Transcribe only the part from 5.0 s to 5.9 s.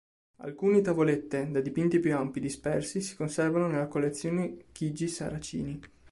Saracini.